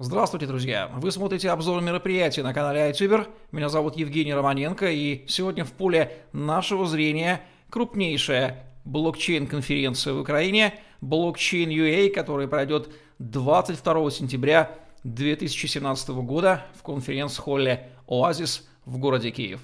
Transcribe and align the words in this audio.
Здравствуйте, 0.00 0.46
друзья! 0.46 0.88
Вы 0.94 1.10
смотрите 1.10 1.50
обзор 1.50 1.82
мероприятий 1.82 2.40
на 2.40 2.54
канале 2.54 2.88
iTuber. 2.88 3.26
Меня 3.50 3.68
зовут 3.68 3.96
Евгений 3.96 4.32
Романенко, 4.32 4.88
и 4.92 5.24
сегодня 5.26 5.64
в 5.64 5.72
поле 5.72 6.12
нашего 6.32 6.86
зрения 6.86 7.40
крупнейшая 7.68 8.64
блокчейн-конференция 8.84 10.14
в 10.14 10.20
Украине, 10.20 10.78
Blockchain 11.02 11.66
UA, 11.66 12.10
которая 12.10 12.46
пройдет 12.46 12.90
22 13.18 14.12
сентября 14.12 14.70
2017 15.02 16.10
года 16.10 16.62
в 16.78 16.84
конференц-холле 16.84 17.88
«Оазис» 18.06 18.68
в 18.84 18.98
городе 18.98 19.32
Киев. 19.32 19.60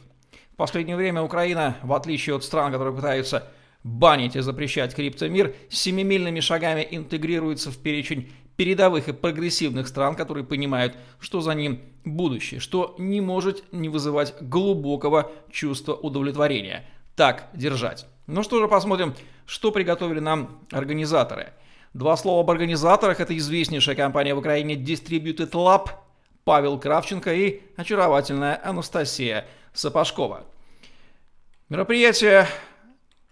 В 0.52 0.56
последнее 0.56 0.96
время 0.96 1.22
Украина, 1.22 1.76
в 1.84 1.92
отличие 1.92 2.34
от 2.34 2.42
стран, 2.42 2.72
которые 2.72 2.92
пытаются 2.92 3.52
банить 3.84 4.34
и 4.34 4.40
запрещать 4.40 4.96
криптомир, 4.96 5.54
семимильными 5.68 6.40
шагами 6.40 6.88
интегрируется 6.90 7.70
в 7.70 7.76
перечень 7.78 8.32
передовых 8.56 9.08
и 9.08 9.12
прогрессивных 9.12 9.88
стран, 9.88 10.14
которые 10.14 10.44
понимают, 10.44 10.96
что 11.20 11.40
за 11.40 11.54
ним 11.54 11.80
будущее, 12.04 12.60
что 12.60 12.94
не 12.98 13.20
может 13.20 13.64
не 13.72 13.88
вызывать 13.88 14.34
глубокого 14.40 15.32
чувства 15.50 15.94
удовлетворения. 15.94 16.84
Так 17.16 17.48
держать. 17.54 18.06
Ну 18.26 18.42
что 18.42 18.60
же, 18.60 18.68
посмотрим, 18.68 19.14
что 19.46 19.70
приготовили 19.70 20.20
нам 20.20 20.60
организаторы. 20.70 21.52
Два 21.92 22.16
слова 22.16 22.40
об 22.40 22.50
организаторах. 22.50 23.20
Это 23.20 23.36
известнейшая 23.36 23.94
компания 23.94 24.34
в 24.34 24.38
Украине 24.38 24.74
Distributed 24.74 25.50
Lab, 25.50 25.90
Павел 26.44 26.78
Кравченко 26.78 27.32
и 27.32 27.62
очаровательная 27.76 28.60
Анастасия 28.64 29.46
Сапожкова. 29.72 30.44
Мероприятие 31.68 32.46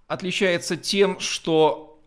отличается 0.06 0.76
тем, 0.76 1.18
что 1.20 2.00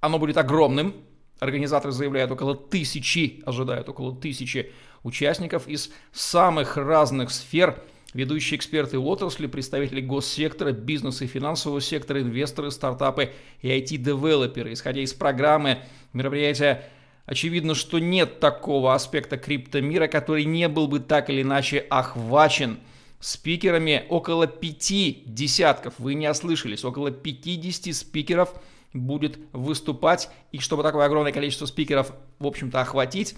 оно 0.00 0.18
будет 0.18 0.36
огромным. 0.36 0.94
Организаторы 1.38 1.92
заявляют 1.92 2.30
около 2.30 2.54
тысячи, 2.54 3.42
ожидают 3.46 3.88
около 3.88 4.14
тысячи 4.14 4.72
участников 5.02 5.68
из 5.68 5.90
самых 6.12 6.76
разных 6.76 7.30
сфер. 7.30 7.82
Ведущие 8.14 8.56
эксперты 8.58 8.98
отрасли, 8.98 9.46
представители 9.46 10.00
госсектора, 10.00 10.72
бизнеса 10.72 11.24
и 11.24 11.28
финансового 11.28 11.80
сектора, 11.80 12.22
инвесторы, 12.22 12.70
стартапы 12.70 13.32
и 13.60 13.68
IT-девелоперы. 13.68 14.72
Исходя 14.72 15.00
из 15.00 15.12
программы 15.12 15.78
мероприятия, 16.12 16.88
очевидно, 17.26 17.74
что 17.74 17.98
нет 17.98 18.40
такого 18.40 18.94
аспекта 18.94 19.36
криптомира, 19.36 20.08
который 20.08 20.44
не 20.44 20.68
был 20.68 20.88
бы 20.88 21.00
так 21.00 21.30
или 21.30 21.42
иначе 21.42 21.78
охвачен– 21.78 22.78
спикерами 23.20 24.04
около 24.08 24.46
пяти 24.46 25.22
десятков, 25.26 25.94
вы 25.98 26.14
не 26.14 26.28
ослышались, 26.28 26.84
около 26.84 27.10
50 27.10 27.94
спикеров 27.94 28.54
будет 28.92 29.38
выступать. 29.52 30.30
И 30.52 30.58
чтобы 30.58 30.82
такое 30.82 31.06
огромное 31.06 31.32
количество 31.32 31.66
спикеров, 31.66 32.12
в 32.38 32.46
общем-то, 32.46 32.80
охватить, 32.80 33.36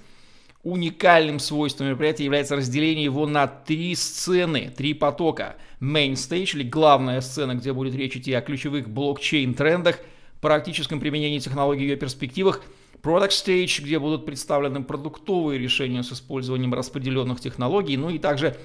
уникальным 0.63 1.39
свойством 1.39 1.87
мероприятия 1.87 2.25
является 2.25 2.57
разделение 2.57 3.05
его 3.05 3.27
на 3.27 3.47
три 3.47 3.95
сцены, 3.95 4.73
три 4.77 4.95
потока. 4.95 5.57
Main 5.81 6.13
stage, 6.13 6.57
или 6.57 6.69
главная 6.69 7.21
сцена, 7.21 7.55
где 7.55 7.73
будет 7.73 7.95
речь 7.95 8.17
идти 8.17 8.33
о 8.35 8.43
ключевых 8.43 8.89
блокчейн-трендах, 8.89 9.99
практическом 10.41 11.01
применении 11.01 11.39
технологий 11.39 11.85
и 11.85 11.89
ее 11.89 11.97
перспективах, 11.97 12.63
Product 13.03 13.31
Stage, 13.31 13.83
где 13.83 13.99
будут 13.99 14.27
представлены 14.27 14.83
продуктовые 14.83 15.59
решения 15.59 16.03
с 16.03 16.13
использованием 16.13 16.75
распределенных 16.75 17.41
технологий, 17.41 17.97
ну 17.97 18.11
и 18.11 18.19
также 18.19 18.59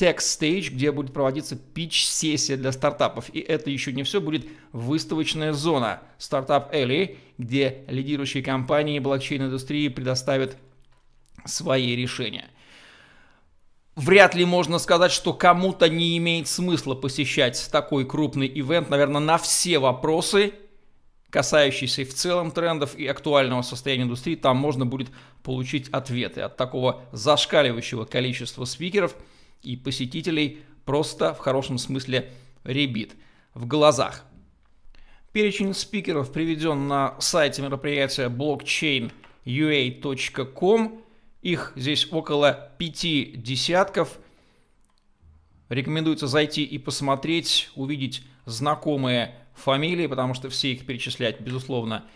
Tech 0.00 0.16
Stage, 0.16 0.70
где 0.70 0.92
будет 0.92 1.12
проводиться 1.12 1.56
пич-сессия 1.56 2.56
для 2.56 2.72
стартапов. 2.72 3.28
И 3.34 3.38
это 3.38 3.68
еще 3.68 3.92
не 3.92 4.02
все, 4.02 4.22
будет 4.22 4.46
выставочная 4.72 5.52
зона 5.52 6.00
Startup 6.18 6.72
Alley, 6.72 7.18
где 7.36 7.84
лидирующие 7.86 8.42
компании 8.42 8.98
блокчейн-индустрии 8.98 9.88
предоставят 9.88 10.56
свои 11.44 11.94
решения. 11.94 12.48
Вряд 13.94 14.34
ли 14.34 14.46
можно 14.46 14.78
сказать, 14.78 15.12
что 15.12 15.34
кому-то 15.34 15.90
не 15.90 16.16
имеет 16.16 16.48
смысла 16.48 16.94
посещать 16.94 17.68
такой 17.70 18.06
крупный 18.06 18.46
ивент. 18.48 18.88
Наверное, 18.88 19.20
на 19.20 19.36
все 19.36 19.78
вопросы, 19.78 20.54
касающиеся 21.28 22.06
в 22.06 22.14
целом 22.14 22.52
трендов 22.52 22.96
и 22.96 23.06
актуального 23.06 23.60
состояния 23.60 24.04
индустрии, 24.04 24.36
там 24.36 24.56
можно 24.56 24.86
будет 24.86 25.08
получить 25.42 25.90
ответы 25.90 26.40
от 26.40 26.56
такого 26.56 27.02
зашкаливающего 27.12 28.06
количества 28.06 28.64
спикеров– 28.64 29.14
и 29.62 29.76
посетителей 29.76 30.62
просто 30.84 31.34
в 31.34 31.38
хорошем 31.38 31.78
смысле 31.78 32.32
ребит 32.64 33.14
в 33.54 33.66
глазах. 33.66 34.24
Перечень 35.32 35.74
спикеров 35.74 36.32
приведен 36.32 36.88
на 36.88 37.14
сайте 37.20 37.62
мероприятия 37.62 38.28
blockchainua.com. 38.28 41.02
Их 41.42 41.72
здесь 41.76 42.08
около 42.10 42.72
пяти 42.78 43.34
десятков. 43.36 44.18
Рекомендуется 45.68 46.26
зайти 46.26 46.64
и 46.64 46.78
посмотреть, 46.78 47.70
увидеть 47.76 48.24
знакомые 48.44 49.36
фамилии, 49.54 50.08
потому 50.08 50.34
что 50.34 50.50
все 50.50 50.72
их 50.72 50.84
перечислять, 50.84 51.40
безусловно, 51.40 52.06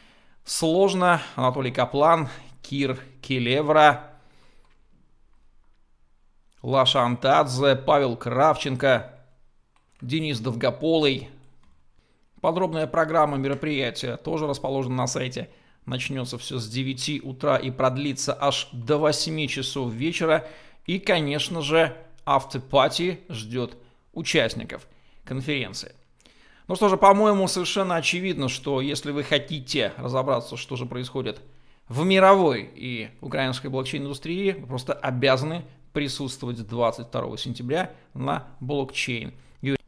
сложно. 0.44 1.22
Анатолий 1.36 1.70
Каплан, 1.70 2.28
Кир 2.62 2.98
Келевра, 3.22 4.13
Лаша 6.64 7.02
Антадзе, 7.02 7.76
Павел 7.76 8.16
Кравченко, 8.16 9.12
Денис 10.00 10.40
Довгополый. 10.40 11.28
Подробная 12.40 12.86
программа 12.86 13.36
мероприятия 13.36 14.16
тоже 14.16 14.46
расположена 14.46 14.96
на 14.96 15.06
сайте. 15.06 15.50
Начнется 15.84 16.38
все 16.38 16.56
с 16.56 16.66
9 16.66 17.22
утра 17.22 17.58
и 17.58 17.70
продлится 17.70 18.34
аж 18.40 18.70
до 18.72 18.96
8 18.96 19.46
часов 19.46 19.92
вечера. 19.92 20.46
И, 20.86 20.98
конечно 20.98 21.60
же, 21.60 21.94
автопати 22.24 23.20
ждет 23.28 23.76
участников 24.14 24.88
конференции. 25.26 25.92
Ну 26.66 26.76
что 26.76 26.88
же, 26.88 26.96
по-моему, 26.96 27.46
совершенно 27.46 27.96
очевидно, 27.96 28.48
что 28.48 28.80
если 28.80 29.10
вы 29.10 29.22
хотите 29.22 29.92
разобраться, 29.98 30.56
что 30.56 30.76
же 30.76 30.86
происходит 30.86 31.42
в 31.88 32.06
мировой 32.06 32.62
и 32.74 33.10
украинской 33.20 33.66
блокчейн-индустрии, 33.66 34.52
вы 34.52 34.66
просто 34.66 34.94
обязаны 34.94 35.66
присутствовать 35.94 36.58
22 36.66 37.38
сентября 37.38 37.92
на 38.12 38.48
блокчейн. 38.60 39.32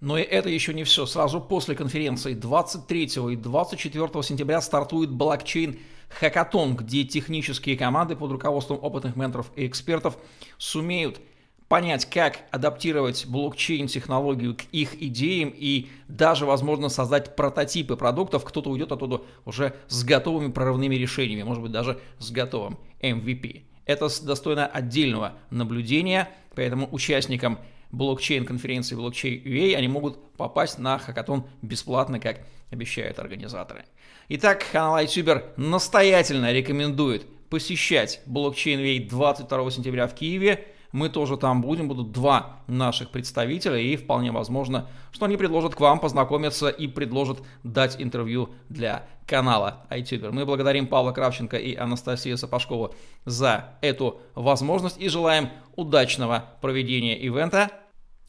Но 0.00 0.16
и 0.16 0.22
это 0.22 0.48
еще 0.48 0.72
не 0.72 0.84
все. 0.84 1.04
Сразу 1.04 1.40
после 1.40 1.74
конференции 1.74 2.32
23 2.32 3.04
и 3.32 3.36
24 3.36 4.22
сентября 4.22 4.62
стартует 4.62 5.10
блокчейн 5.10 5.78
Хакатон, 6.08 6.76
где 6.76 7.04
технические 7.04 7.76
команды 7.76 8.16
под 8.16 8.30
руководством 8.30 8.78
опытных 8.80 9.16
менторов 9.16 9.50
и 9.56 9.66
экспертов 9.66 10.16
сумеют 10.56 11.20
понять, 11.68 12.08
как 12.08 12.38
адаптировать 12.52 13.26
блокчейн-технологию 13.26 14.54
к 14.54 14.62
их 14.70 15.02
идеям 15.02 15.52
и 15.54 15.88
даже, 16.06 16.46
возможно, 16.46 16.88
создать 16.88 17.34
прототипы 17.34 17.96
продуктов. 17.96 18.44
Кто-то 18.44 18.70
уйдет 18.70 18.92
оттуда 18.92 19.22
уже 19.44 19.74
с 19.88 20.04
готовыми 20.04 20.52
прорывными 20.52 20.94
решениями, 20.94 21.42
может 21.42 21.62
быть, 21.62 21.72
даже 21.72 21.98
с 22.18 22.30
готовым 22.30 22.78
MVP. 23.00 23.62
Это 23.86 24.08
достойно 24.24 24.66
отдельного 24.66 25.34
наблюдения, 25.50 26.28
поэтому 26.54 26.88
участникам 26.90 27.58
блокчейн-конференции 27.92 28.96
Blockchain 28.96 29.42
UA 29.44 29.76
они 29.76 29.88
могут 29.88 30.32
попасть 30.32 30.78
на 30.78 30.98
хакатон 30.98 31.46
бесплатно, 31.62 32.18
как 32.18 32.40
обещают 32.70 33.18
организаторы. 33.18 33.84
Итак, 34.28 34.66
канал 34.72 34.98
iTuber 34.98 35.52
настоятельно 35.56 36.52
рекомендует 36.52 37.26
посещать 37.48 38.20
UA 38.26 39.08
22 39.08 39.70
сентября 39.70 40.08
в 40.08 40.14
Киеве. 40.14 40.66
Мы 40.92 41.08
тоже 41.08 41.36
там 41.36 41.62
будем, 41.62 41.88
будут 41.88 42.12
два 42.12 42.60
наших 42.66 43.10
представителя, 43.10 43.78
и 43.78 43.96
вполне 43.96 44.32
возможно, 44.32 44.88
что 45.12 45.26
они 45.26 45.36
предложат 45.36 45.74
к 45.74 45.80
вам 45.80 46.00
познакомиться 46.00 46.68
и 46.68 46.86
предложат 46.86 47.38
дать 47.62 48.00
интервью 48.00 48.50
для 48.68 49.06
канала 49.26 49.86
iTuber. 49.90 50.30
Мы 50.30 50.46
благодарим 50.46 50.86
Павла 50.86 51.12
Кравченко 51.12 51.56
и 51.56 51.74
Анастасию 51.74 52.38
Сапожкову 52.38 52.94
за 53.24 53.74
эту 53.80 54.20
возможность 54.34 55.00
и 55.00 55.08
желаем 55.08 55.50
удачного 55.74 56.44
проведения 56.60 57.18
ивента. 57.18 57.70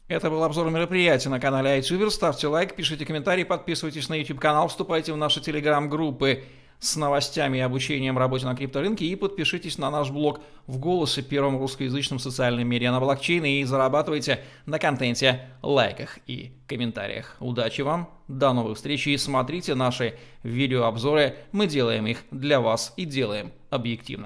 Это 0.08 0.30
был 0.30 0.42
обзор 0.42 0.70
мероприятия 0.70 1.28
на 1.28 1.38
канале 1.38 1.78
iTuber. 1.78 2.10
Ставьте 2.10 2.48
лайк, 2.48 2.74
пишите 2.74 3.04
комментарии, 3.04 3.44
подписывайтесь 3.44 4.08
на 4.08 4.14
YouTube 4.14 4.40
канал, 4.40 4.68
вступайте 4.68 5.12
в 5.12 5.16
наши 5.16 5.40
телеграм-группы 5.40 6.44
с 6.80 6.96
новостями 6.96 7.58
и 7.58 7.60
обучением 7.60 8.18
работе 8.18 8.46
на 8.46 8.54
крипторынке 8.54 9.04
и 9.04 9.16
подпишитесь 9.16 9.78
на 9.78 9.90
наш 9.90 10.10
блог 10.10 10.40
в 10.66 10.78
голосе 10.78 11.22
первом 11.22 11.58
русскоязычном 11.58 12.18
социальном 12.18 12.68
медиа 12.68 12.92
на 12.92 13.00
блокчейн 13.00 13.44
и 13.44 13.64
зарабатывайте 13.64 14.44
на 14.66 14.78
контенте, 14.78 15.48
лайках 15.62 16.18
и 16.26 16.52
комментариях. 16.66 17.36
Удачи 17.40 17.80
вам, 17.80 18.10
до 18.28 18.52
новых 18.52 18.76
встреч 18.76 19.06
и 19.06 19.16
смотрите 19.16 19.74
наши 19.74 20.18
видеообзоры, 20.42 21.36
мы 21.52 21.66
делаем 21.66 22.06
их 22.06 22.22
для 22.30 22.60
вас 22.60 22.92
и 22.96 23.04
делаем 23.04 23.52
объективно. 23.70 24.16